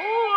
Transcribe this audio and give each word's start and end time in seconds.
Oh! 0.00 0.27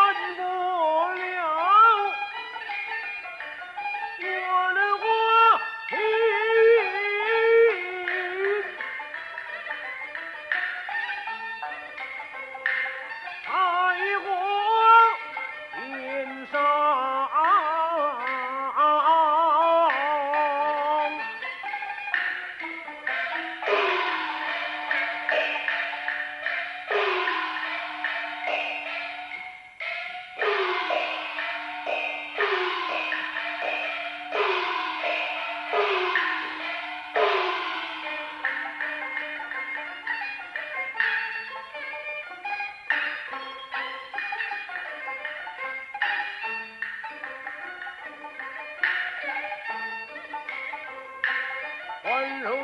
and 52.31 52.60